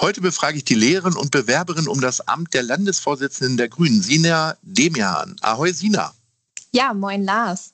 [0.00, 4.56] Heute befrage ich die Lehrerin und Bewerberin um das Amt der Landesvorsitzenden der Grünen, Sina
[4.62, 5.34] Demian.
[5.40, 6.14] Ahoi, Sina.
[6.70, 7.72] Ja, moin, Lars.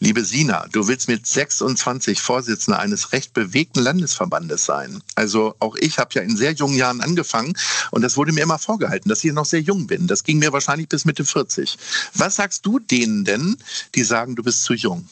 [0.00, 5.00] Liebe Sina, du willst mit 26 Vorsitzende eines recht bewegten Landesverbandes sein.
[5.14, 7.56] Also auch ich habe ja in sehr jungen Jahren angefangen
[7.92, 10.08] und das wurde mir immer vorgehalten, dass ich noch sehr jung bin.
[10.08, 11.78] Das ging mir wahrscheinlich bis Mitte 40.
[12.14, 13.56] Was sagst du denen denn,
[13.94, 15.08] die sagen, du bist zu jung?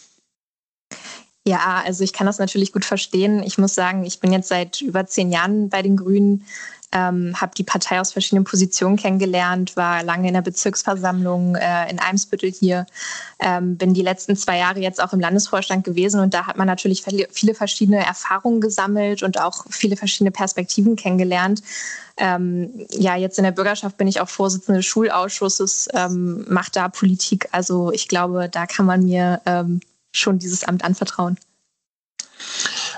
[1.44, 3.42] Ja, also ich kann das natürlich gut verstehen.
[3.42, 6.44] Ich muss sagen, ich bin jetzt seit über zehn Jahren bei den Grünen,
[6.92, 11.98] ähm, habe die Partei aus verschiedenen Positionen kennengelernt, war lange in der Bezirksversammlung äh, in
[11.98, 12.86] Eimsbüttel hier,
[13.40, 16.66] ähm, bin die letzten zwei Jahre jetzt auch im Landesvorstand gewesen und da hat man
[16.66, 21.62] natürlich viele verschiedene Erfahrungen gesammelt und auch viele verschiedene Perspektiven kennengelernt.
[22.18, 26.88] Ähm, ja, jetzt in der Bürgerschaft bin ich auch Vorsitzende des Schulausschusses, ähm, mache da
[26.88, 27.48] Politik.
[27.50, 29.80] Also ich glaube, da kann man mir ähm,
[30.12, 31.38] schon dieses Amt anvertrauen.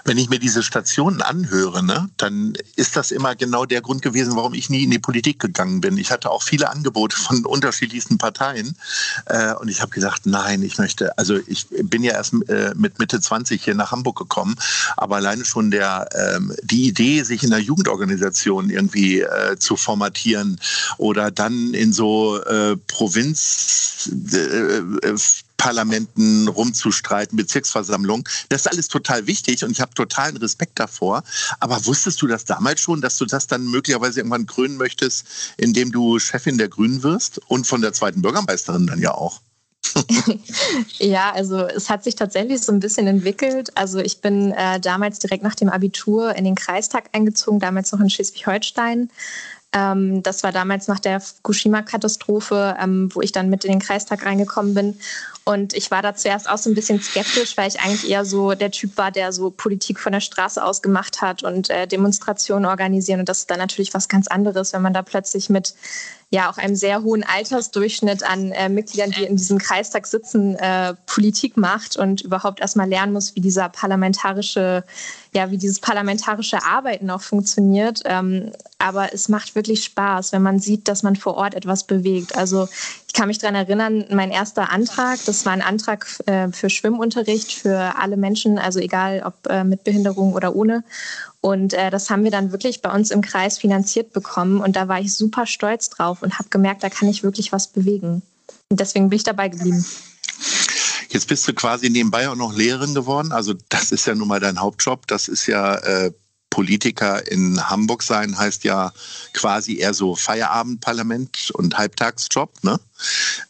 [0.06, 4.36] Wenn ich mir diese Stationen anhöre, ne, dann ist das immer genau der Grund gewesen,
[4.36, 5.96] warum ich nie in die Politik gegangen bin.
[5.96, 8.76] Ich hatte auch viele Angebote von unterschiedlichsten Parteien
[9.26, 12.98] äh, und ich habe gesagt, nein, ich möchte, also ich bin ja erst äh, mit
[12.98, 14.56] Mitte 20 hier nach Hamburg gekommen,
[14.98, 20.60] aber alleine schon der, ähm, die Idee, sich in der Jugendorganisation irgendwie äh, zu formatieren
[20.98, 25.16] oder dann in so äh, Provinz äh, äh,
[25.64, 28.24] Parlamenten rumzustreiten, Bezirksversammlungen.
[28.50, 31.24] Das ist alles total wichtig und ich habe totalen Respekt davor.
[31.58, 35.24] Aber wusstest du das damals schon, dass du das dann möglicherweise irgendwann krönen möchtest,
[35.56, 39.40] indem du Chefin der Grünen wirst und von der zweiten Bürgermeisterin dann ja auch?
[40.98, 43.74] ja, also es hat sich tatsächlich so ein bisschen entwickelt.
[43.74, 48.00] Also ich bin äh, damals direkt nach dem Abitur in den Kreistag eingezogen, damals noch
[48.00, 49.08] in Schleswig-Holstein.
[49.74, 54.24] Ähm, das war damals nach der Fukushima-Katastrophe, ähm, wo ich dann mit in den Kreistag
[54.24, 54.98] reingekommen bin.
[55.46, 58.54] Und ich war da zuerst auch so ein bisschen skeptisch, weil ich eigentlich eher so
[58.54, 62.64] der Typ war, der so Politik von der Straße aus gemacht hat und äh, Demonstrationen
[62.64, 63.20] organisieren.
[63.20, 65.74] Und das ist dann natürlich was ganz anderes, wenn man da plötzlich mit
[66.34, 70.94] ja auch einem sehr hohen Altersdurchschnitt an äh, Mitgliedern, die in diesem Kreistag sitzen, äh,
[71.06, 74.82] Politik macht und überhaupt erstmal lernen muss, wie dieser parlamentarische,
[75.32, 78.02] ja, wie dieses parlamentarische Arbeiten auch funktioniert.
[78.04, 82.36] Ähm, aber es macht wirklich Spaß, wenn man sieht, dass man vor Ort etwas bewegt.
[82.36, 82.68] Also
[83.06, 87.52] ich kann mich daran erinnern, mein erster Antrag, das war ein Antrag äh, für Schwimmunterricht
[87.52, 90.82] für alle Menschen, also egal ob äh, mit Behinderung oder ohne.
[91.44, 94.62] Und äh, das haben wir dann wirklich bei uns im Kreis finanziert bekommen.
[94.62, 97.68] Und da war ich super stolz drauf und habe gemerkt, da kann ich wirklich was
[97.68, 98.22] bewegen.
[98.70, 99.84] Und deswegen bin ich dabei geblieben.
[101.10, 103.30] Jetzt bist du quasi nebenbei auch noch Lehrerin geworden.
[103.30, 105.06] Also das ist ja nun mal dein Hauptjob.
[105.06, 106.12] Das ist ja äh,
[106.48, 108.94] Politiker in Hamburg sein, heißt ja
[109.34, 112.64] quasi eher so Feierabendparlament und Halbtagsjob.
[112.64, 112.80] Ne?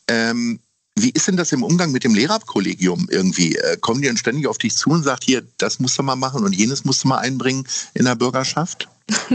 [0.08, 0.58] Ähm,
[1.04, 3.56] wie ist denn das im Umgang mit dem Lehrerkollegium irgendwie?
[3.56, 6.16] Äh, kommen die dann ständig auf dich zu und sagt, hier, das musst du mal
[6.16, 8.88] machen und jenes musst du mal einbringen in der Bürgerschaft?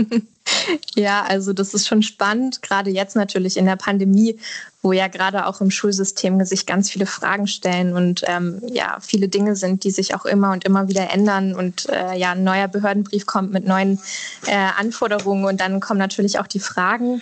[0.96, 4.40] ja, also das ist schon spannend, gerade jetzt natürlich in der Pandemie,
[4.82, 9.28] wo ja gerade auch im Schulsystem sich ganz viele Fragen stellen und ähm, ja, viele
[9.28, 12.68] Dinge sind, die sich auch immer und immer wieder ändern und äh, ja, ein neuer
[12.68, 14.00] Behördenbrief kommt mit neuen
[14.48, 17.22] äh, Anforderungen und dann kommen natürlich auch die Fragen.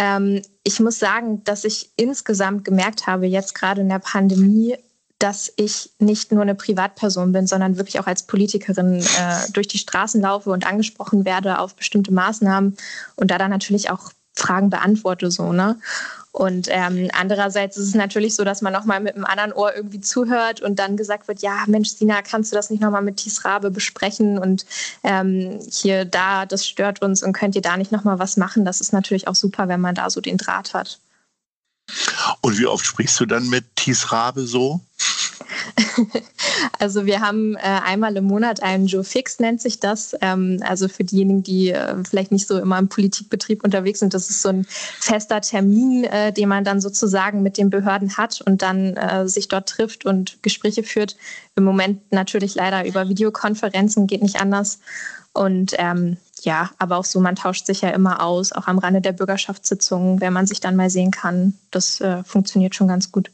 [0.00, 4.78] Ähm, ich muss sagen, dass ich insgesamt gemerkt habe, jetzt gerade in der Pandemie,
[5.18, 9.76] dass ich nicht nur eine Privatperson bin, sondern wirklich auch als Politikerin äh, durch die
[9.76, 12.78] Straßen laufe und angesprochen werde auf bestimmte Maßnahmen
[13.16, 15.78] und da dann natürlich auch Fragen beantworte so, ne?
[16.32, 20.00] Und ähm, andererseits ist es natürlich so, dass man nochmal mit einem anderen Ohr irgendwie
[20.00, 23.44] zuhört und dann gesagt wird, ja, Mensch, Sina, kannst du das nicht nochmal mit Thies
[23.44, 24.64] Rabe besprechen und
[25.02, 28.64] ähm, hier, da, das stört uns und könnt ihr da nicht nochmal was machen?
[28.64, 31.00] Das ist natürlich auch super, wenn man da so den Draht hat.
[32.42, 34.80] Und wie oft sprichst du dann mit Thies Rabe so?
[36.78, 40.16] also wir haben äh, einmal im Monat einen Joe Fix, nennt sich das.
[40.20, 44.30] Ähm, also für diejenigen, die äh, vielleicht nicht so immer im Politikbetrieb unterwegs sind, das
[44.30, 48.62] ist so ein fester Termin, äh, den man dann sozusagen mit den Behörden hat und
[48.62, 51.16] dann äh, sich dort trifft und Gespräche führt.
[51.56, 54.80] Im Moment natürlich leider über Videokonferenzen, geht nicht anders.
[55.32, 59.00] Und ähm, ja, aber auch so, man tauscht sich ja immer aus, auch am Rande
[59.00, 61.54] der Bürgerschaftssitzungen, wenn man sich dann mal sehen kann.
[61.70, 63.30] Das äh, funktioniert schon ganz gut.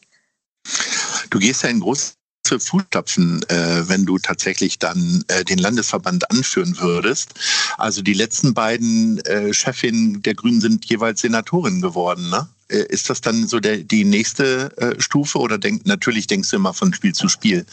[1.30, 2.14] Du gehst ja in große
[2.46, 7.34] Fußstapfen, äh, wenn du tatsächlich dann äh, den Landesverband anführen würdest.
[7.78, 12.48] Also die letzten beiden äh, Chefinnen der Grünen sind jeweils Senatorinnen geworden, ne?
[12.68, 16.56] Äh, ist das dann so der, die nächste äh, Stufe oder denk, natürlich denkst du
[16.56, 17.64] immer von Spiel zu Spiel.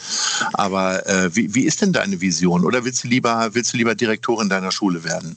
[0.52, 2.64] Aber äh, wie, wie ist denn deine Vision?
[2.64, 5.36] Oder willst du lieber, willst du lieber Direktorin deiner Schule werden?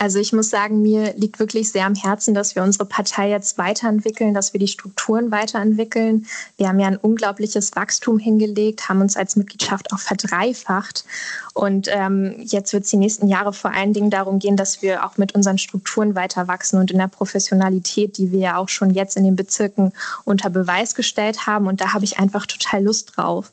[0.00, 3.58] Also ich muss sagen, mir liegt wirklich sehr am Herzen, dass wir unsere Partei jetzt
[3.58, 6.24] weiterentwickeln, dass wir die Strukturen weiterentwickeln.
[6.56, 11.04] Wir haben ja ein unglaubliches Wachstum hingelegt, haben uns als Mitgliedschaft auch verdreifacht.
[11.52, 15.04] Und ähm, jetzt wird es die nächsten Jahre vor allen Dingen darum gehen, dass wir
[15.04, 18.88] auch mit unseren Strukturen weiter wachsen und in der Professionalität, die wir ja auch schon
[18.88, 19.92] jetzt in den Bezirken
[20.24, 21.66] unter Beweis gestellt haben.
[21.66, 23.52] Und da habe ich einfach total Lust drauf.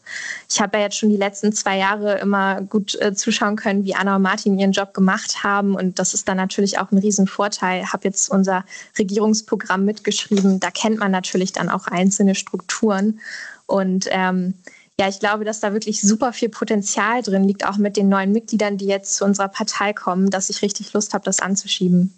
[0.50, 3.96] Ich habe ja jetzt schon die letzten zwei Jahre immer gut äh, zuschauen können, wie
[3.96, 5.76] Anna und Martin ihren Job gemacht haben.
[5.76, 7.84] Und das ist dann natürlich auch ein Riesenvorteil.
[7.84, 8.64] Ich habe jetzt unser
[8.98, 10.62] Regierungsprogramm mitgeschrieben.
[10.62, 13.20] Da kennt man natürlich dann auch einzelne Strukturen.
[13.66, 14.54] Und ähm,
[15.00, 18.32] ja, ich glaube, dass da wirklich super viel Potenzial drin liegt, auch mit den neuen
[18.32, 22.14] Mitgliedern, die jetzt zu unserer Partei kommen, dass ich richtig Lust habe, das anzuschieben.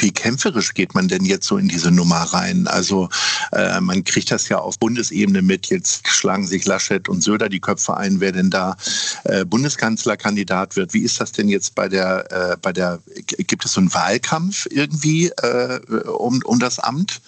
[0.00, 2.66] Wie kämpferisch geht man denn jetzt so in diese Nummer rein?
[2.66, 3.08] Also
[3.52, 5.66] äh, man kriegt das ja auf Bundesebene mit.
[5.66, 8.76] Jetzt schlagen sich Laschet und Söder die Köpfe ein, wer denn da
[9.24, 10.94] äh, Bundeskanzlerkandidat wird.
[10.94, 14.66] Wie ist das denn jetzt bei der, äh, bei der, gibt es so einen Wahlkampf
[14.70, 17.20] irgendwie äh, um, um das Amt?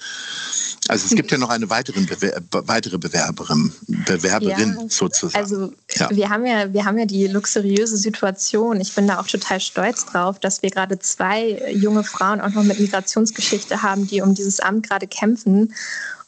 [0.89, 5.43] Also es gibt ja noch eine weitere, Bewer weitere Bewerberin, Bewerberin ja, sozusagen.
[5.43, 6.11] Also ja.
[6.11, 8.81] wir haben ja, wir haben ja die luxuriöse Situation.
[8.81, 12.65] Ich bin da auch total stolz drauf, dass wir gerade zwei junge Frauen auch noch
[12.65, 15.73] mit Migrationsgeschichte haben, die um dieses Amt gerade kämpfen.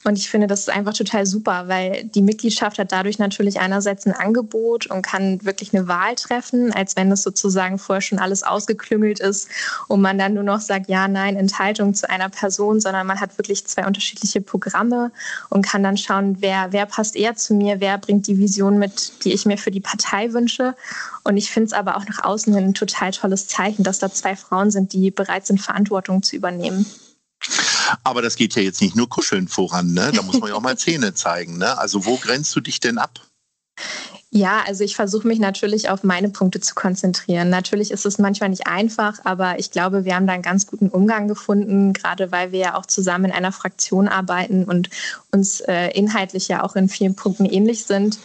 [0.05, 4.07] Und ich finde, das ist einfach total super, weil die Mitgliedschaft hat dadurch natürlich einerseits
[4.07, 8.43] ein Angebot und kann wirklich eine Wahl treffen, als wenn es sozusagen vorher schon alles
[8.43, 9.49] ausgeklüngelt ist
[9.89, 13.39] und man dann nur noch sagt, ja, nein, Enthaltung zu einer Person, sondern man hat
[13.39, 15.11] wirklich zwei unterschiedliche Programme
[15.49, 19.25] und kann dann schauen, wer, wer passt eher zu mir, wer bringt die Vision mit,
[19.25, 20.75] die ich mir für die Partei wünsche.
[21.23, 24.11] Und ich finde es aber auch nach außen hin ein total tolles Zeichen, dass da
[24.11, 26.85] zwei Frauen sind, die bereit sind, Verantwortung zu übernehmen.
[28.03, 30.13] Aber das geht ja jetzt nicht nur kuscheln voran, ne?
[30.13, 31.79] Da muss man ja auch mal Zähne zeigen, ne?
[31.79, 33.21] Also wo grenzt du dich denn ab?
[34.37, 37.51] Ja, also ich versuche mich natürlich auf meine Punkte zu konzentrieren.
[37.51, 40.89] Natürlich ist es manchmal nicht einfach, aber ich glaube, wir haben da einen ganz guten
[40.89, 44.91] Umgang gefunden, gerade weil wir ja auch zusammen in einer Fraktion arbeiten und
[45.31, 48.19] uns äh, inhaltlich ja auch in vielen Punkten ähnlich sind.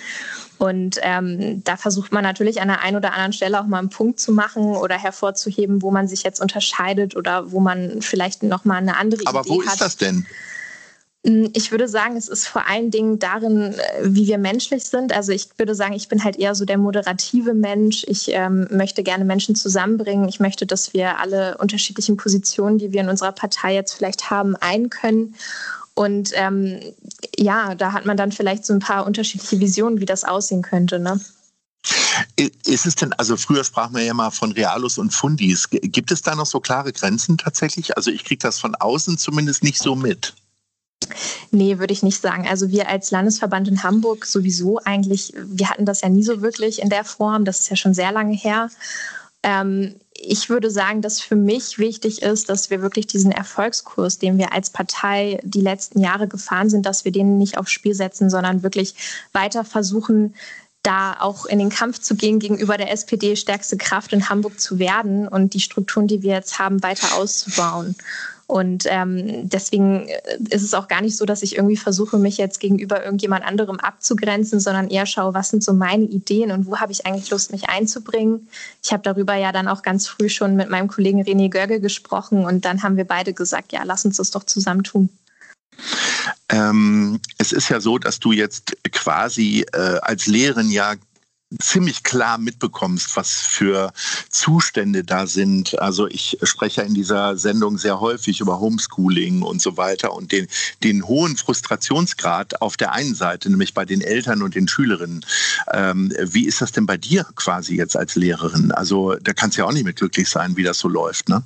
[0.57, 3.89] Und ähm, da versucht man natürlich an der einen oder anderen Stelle auch mal einen
[3.89, 8.65] Punkt zu machen oder hervorzuheben, wo man sich jetzt unterscheidet oder wo man vielleicht noch
[8.65, 9.57] mal eine andere Aber Idee hat.
[9.57, 10.25] Aber wo ist das denn?
[11.25, 15.11] Hm, ich würde sagen, es ist vor allen Dingen darin, äh, wie wir menschlich sind.
[15.11, 18.05] Also ich würde sagen, ich bin halt eher so der moderative Mensch.
[18.07, 20.29] Ich ähm, möchte gerne Menschen zusammenbringen.
[20.29, 24.55] Ich möchte, dass wir alle unterschiedlichen Positionen, die wir in unserer Partei jetzt vielleicht haben,
[24.55, 25.35] ein können.
[25.93, 26.79] Und ähm,
[27.37, 30.99] ja, da hat man dann vielleicht so ein paar unterschiedliche Visionen, wie das aussehen könnte.
[30.99, 31.19] Ne?
[32.65, 35.69] Ist es denn, also früher sprach man ja mal von Realus und Fundis.
[35.69, 37.97] Gibt es da noch so klare Grenzen tatsächlich?
[37.97, 40.35] Also ich kriege das von außen zumindest nicht so mit.
[41.51, 42.47] Nee, würde ich nicht sagen.
[42.47, 46.81] Also wir als Landesverband in Hamburg sowieso eigentlich, wir hatten das ja nie so wirklich
[46.81, 47.45] in der Form.
[47.45, 48.69] Das ist ja schon sehr lange her.
[49.41, 54.37] Ähm, ich würde sagen, dass für mich wichtig ist, dass wir wirklich diesen Erfolgskurs, den
[54.37, 58.29] wir als Partei die letzten Jahre gefahren sind, dass wir den nicht aufs Spiel setzen,
[58.29, 58.95] sondern wirklich
[59.31, 60.35] weiter versuchen,
[60.83, 64.79] da auch in den Kampf zu gehen, gegenüber der SPD stärkste Kraft in Hamburg zu
[64.79, 67.95] werden und die Strukturen, die wir jetzt haben, weiter auszubauen.
[68.49, 70.07] Und ähm, deswegen
[70.49, 73.79] ist es auch gar nicht so, dass ich irgendwie versuche, mich jetzt gegenüber irgendjemand anderem
[73.79, 77.51] abzugrenzen, sondern eher schaue, was sind so meine Ideen und wo habe ich eigentlich Lust,
[77.51, 78.47] mich einzubringen.
[78.83, 82.43] Ich habe darüber ja dann auch ganz früh schon mit meinem Kollegen René Görge gesprochen
[82.43, 85.09] und dann haben wir beide gesagt, ja, lass uns das doch zusammen tun.
[86.49, 90.95] Ähm, es ist ja so, dass du jetzt quasi äh, als Lehrerin ja
[91.59, 93.91] ziemlich klar mitbekommst, was für
[94.29, 95.79] Zustände da sind.
[95.79, 100.47] Also ich spreche in dieser Sendung sehr häufig über Homeschooling und so weiter und den,
[100.83, 105.25] den hohen Frustrationsgrad auf der einen Seite, nämlich bei den Eltern und den Schülerinnen.
[105.73, 108.71] Ähm, wie ist das denn bei dir quasi jetzt als Lehrerin?
[108.71, 111.43] Also da kannst du ja auch nicht mit glücklich sein, wie das so läuft, ne?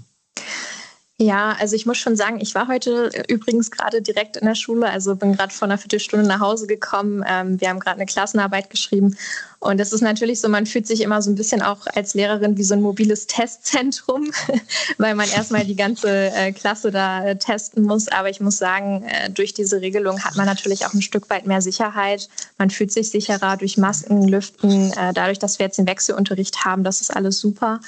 [1.20, 4.89] Ja, also ich muss schon sagen, ich war heute übrigens gerade direkt in der Schule,
[4.89, 7.24] also bin gerade vor einer Viertelstunde nach Hause gekommen.
[7.27, 9.15] Ähm, wir haben gerade eine Klassenarbeit geschrieben
[9.63, 12.58] und es ist natürlich so, man fühlt sich immer so ein bisschen auch als Lehrerin
[12.58, 14.32] wie so ein mobiles Testzentrum,
[14.98, 18.08] weil man erstmal die ganze äh, Klasse da äh, testen muss.
[18.10, 21.46] Aber ich muss sagen, äh, durch diese Regelung hat man natürlich auch ein Stück weit
[21.46, 22.27] mehr Sicherheit.
[22.58, 24.91] Man fühlt sich sicherer durch Masken, Lüften.
[24.93, 27.79] Äh, dadurch, dass wir jetzt den Wechselunterricht haben, das ist alles super.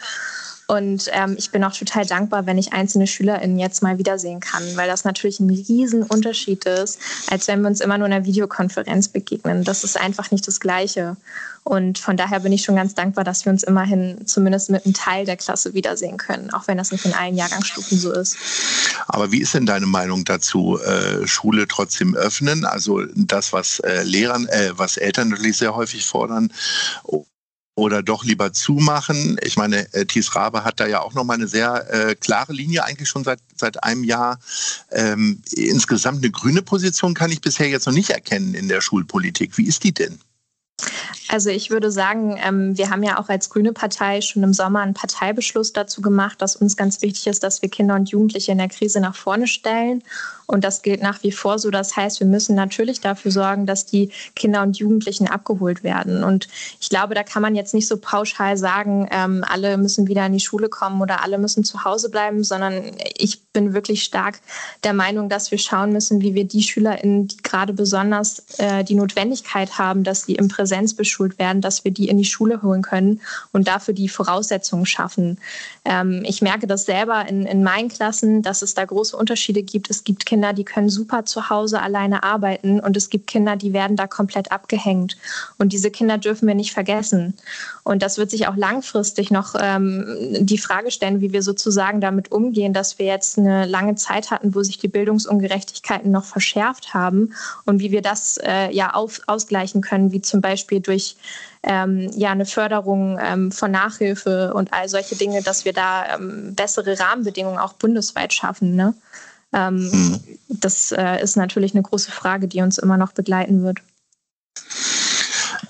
[0.67, 4.63] Und ähm, ich bin auch total dankbar, wenn ich einzelne SchülerInnen jetzt mal wiedersehen kann,
[4.75, 9.09] weil das natürlich ein Riesenunterschied ist, als wenn wir uns immer nur in einer Videokonferenz
[9.09, 9.63] begegnen.
[9.63, 11.17] Das ist einfach nicht das Gleiche.
[11.63, 14.93] Und von daher bin ich schon ganz dankbar, dass wir uns immerhin zumindest mit einem
[14.93, 18.37] Teil der Klasse wiedersehen können, auch wenn das nicht in allen Jahrgangsstufen so ist.
[19.07, 20.79] Aber wie ist denn deine Meinung dazu?
[20.79, 22.65] Äh, Schule trotzdem öffnen?
[22.65, 26.51] Also das, was äh, Lehrern, äh, was Eltern natürlich sehr häufig fordern
[27.75, 29.37] oder doch lieber zumachen?
[29.43, 32.83] Ich meine, äh, Thies Rabe hat da ja auch nochmal eine sehr äh, klare Linie,
[32.85, 34.39] eigentlich schon seit, seit einem Jahr.
[34.91, 39.57] Ähm, insgesamt eine grüne Position kann ich bisher jetzt noch nicht erkennen in der Schulpolitik.
[39.57, 40.19] Wie ist die denn?
[41.35, 44.79] Also ich würde sagen, ähm, wir haben ja auch als Grüne Partei schon im Sommer
[44.79, 48.57] einen Parteibeschluss dazu gemacht, dass uns ganz wichtig ist, dass wir Kinder und Jugendliche in
[48.57, 50.01] der Krise nach vorne stellen.
[50.47, 51.71] Und das gilt nach wie vor so.
[51.71, 56.23] Das heißt, wir müssen natürlich dafür sorgen, dass die Kinder und Jugendlichen abgeholt werden.
[56.23, 56.47] Und
[56.79, 60.33] ich glaube, da kann man jetzt nicht so pauschal sagen, ähm, alle müssen wieder in
[60.33, 64.39] die Schule kommen oder alle müssen zu Hause bleiben, sondern ich bin wirklich stark
[64.83, 68.95] der Meinung, dass wir schauen müssen, wie wir die SchülerInnen, die gerade besonders äh, die
[68.95, 70.93] Notwendigkeit haben, dass sie im Präsenz
[71.25, 75.37] beschult werden, dass wir die in die Schule holen können und dafür die Voraussetzungen schaffen.
[75.83, 79.89] Ähm, ich merke das selber in, in meinen Klassen, dass es da große Unterschiede gibt.
[79.89, 83.73] Es gibt Kinder, die können super zu Hause alleine arbeiten und es gibt Kinder, die
[83.73, 85.17] werden da komplett abgehängt.
[85.57, 87.33] Und diese Kinder dürfen wir nicht vergessen.
[87.83, 90.05] Und das wird sich auch langfristig noch ähm,
[90.39, 94.55] die Frage stellen, wie wir sozusagen damit umgehen, dass wir jetzt eine lange Zeit hatten,
[94.55, 97.33] wo sich die Bildungsungerechtigkeiten noch verschärft haben
[97.65, 101.14] und wie wir das äh, ja auf, ausgleichen können, wie zum Beispiel durch
[101.63, 106.53] ähm, ja eine Förderung ähm, von Nachhilfe und all solche Dinge, dass wir da ähm,
[106.55, 108.75] bessere Rahmenbedingungen auch bundesweit schaffen.
[108.75, 108.93] Ne?
[109.53, 110.19] Ähm, mhm.
[110.47, 113.79] Das äh, ist natürlich eine große Frage, die uns immer noch begleiten wird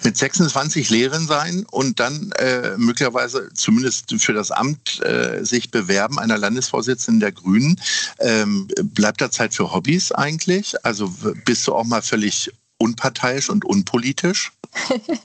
[0.05, 6.19] mit 26 Lehren sein und dann äh, möglicherweise zumindest für das Amt äh, sich bewerben
[6.19, 7.81] einer Landesvorsitzenden der Grünen.
[8.19, 10.75] Ähm, bleibt da Zeit für Hobbys eigentlich?
[10.85, 14.51] Also bist du auch mal völlig unparteiisch und unpolitisch?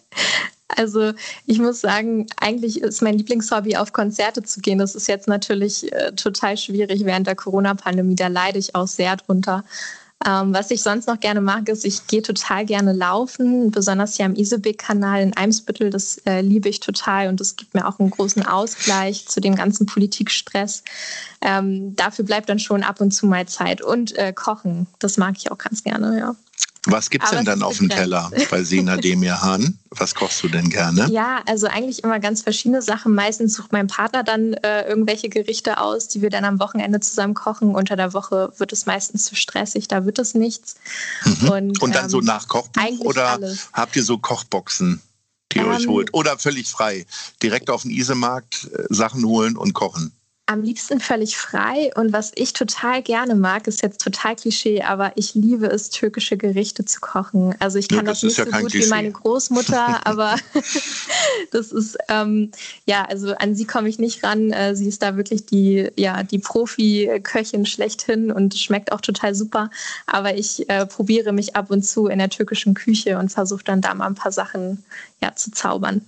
[0.76, 1.12] Also
[1.46, 4.78] ich muss sagen, eigentlich ist mein Lieblingshobby, auf Konzerte zu gehen.
[4.78, 8.14] Das ist jetzt natürlich äh, total schwierig während der Corona-Pandemie.
[8.14, 9.64] Da leide ich auch sehr drunter.
[10.26, 14.26] Ähm, was ich sonst noch gerne mag, ist, ich gehe total gerne laufen, besonders hier
[14.26, 15.88] am Isebeck-Kanal in Eimsbüttel.
[15.88, 19.56] Das äh, liebe ich total und das gibt mir auch einen großen Ausgleich zu dem
[19.56, 20.84] ganzen Politikstress.
[21.40, 23.80] Ähm, dafür bleibt dann schon ab und zu mal Zeit.
[23.80, 26.36] Und äh, Kochen, das mag ich auch ganz gerne, ja.
[26.86, 29.78] Was gibt es denn dann auf dem Teller bei Sina Demir Hahn?
[29.90, 31.08] Was kochst du denn gerne?
[31.10, 33.14] Ja, also eigentlich immer ganz verschiedene Sachen.
[33.14, 37.34] Meistens sucht mein Partner dann äh, irgendwelche Gerichte aus, die wir dann am Wochenende zusammen
[37.34, 37.74] kochen.
[37.74, 40.76] Unter der Woche wird es meistens zu stressig, da wird es nichts.
[41.24, 41.48] Mhm.
[41.48, 43.68] Und, Und, dann ähm, so nach Kochbuch oder alles.
[43.74, 45.02] habt ihr so Kochboxen,
[45.52, 46.14] die ihr euch ähm, holt?
[46.14, 47.04] Oder völlig frei,
[47.42, 50.12] direkt auf den Isemarkt äh, Sachen holen und kochen?
[50.50, 51.92] Am liebsten völlig frei.
[51.94, 56.36] Und was ich total gerne mag, ist jetzt total Klischee, aber ich liebe es, türkische
[56.36, 57.54] Gerichte zu kochen.
[57.60, 58.86] Also ich kann ja, das, das nicht ja so gut Klischee.
[58.86, 60.34] wie meine Großmutter, aber
[61.52, 62.50] das ist, ähm,
[62.84, 64.50] ja, also an sie komme ich nicht ran.
[64.50, 69.70] Äh, sie ist da wirklich die, ja, die Profi-Köchin schlechthin und schmeckt auch total super.
[70.06, 73.82] Aber ich äh, probiere mich ab und zu in der türkischen Küche und versuche dann
[73.82, 74.82] da mal ein paar Sachen
[75.22, 76.02] ja, zu zaubern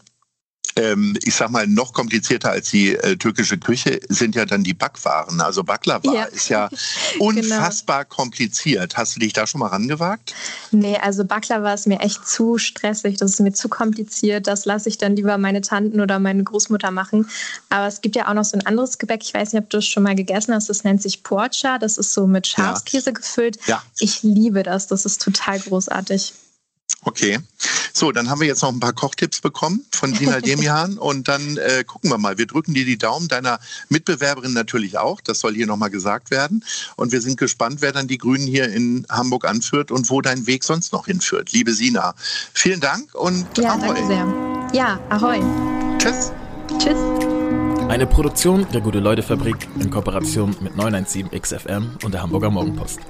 [0.77, 4.75] ähm, ich sag mal, noch komplizierter als die äh, türkische Küche sind ja dann die
[4.75, 5.41] Backwaren.
[5.41, 6.25] Also Baklava ja.
[6.25, 6.69] ist ja
[7.13, 7.27] genau.
[7.27, 8.17] unfassbar genau.
[8.17, 8.97] kompliziert.
[8.97, 10.35] Hast du dich da schon mal rangewagt?
[10.71, 13.19] Nee, also Baklava ist mir echt zu stressig.
[13.19, 14.47] Das ist mir zu kompliziert.
[14.47, 17.29] Das lasse ich dann lieber meine Tanten oder meine Großmutter machen.
[17.69, 19.23] Aber es gibt ja auch noch so ein anderes Gebäck.
[19.23, 20.69] Ich weiß nicht, ob du es schon mal gegessen hast.
[20.69, 21.79] Das nennt sich Porcha.
[21.79, 23.13] Das ist so mit Schafskäse ja.
[23.13, 23.59] gefüllt.
[23.67, 23.83] Ja.
[23.99, 24.87] Ich liebe das.
[24.87, 26.33] Das ist total großartig.
[27.05, 27.39] Okay.
[27.93, 31.57] So, dann haben wir jetzt noch ein paar Kochtipps bekommen von Dina Demian und dann
[31.57, 32.39] äh, gucken wir mal.
[32.39, 33.59] Wir drücken dir die Daumen, deiner
[33.89, 35.21] Mitbewerberin natürlich auch.
[35.21, 36.65] Das soll hier nochmal gesagt werden.
[36.97, 40.47] Und wir sind gespannt, wer dann die Grünen hier in Hamburg anführt und wo dein
[40.47, 41.53] Weg sonst noch hinführt.
[41.53, 42.15] Liebe Sina,
[42.55, 44.71] vielen Dank und ja, danke sehr.
[44.73, 45.41] Ja, ahoi.
[45.99, 46.33] Tschüss.
[46.79, 46.99] Tschüss.
[47.89, 53.01] Eine Produktion der Gute-Leute-Fabrik in Kooperation mit 917XFM und der Hamburger Morgenpost.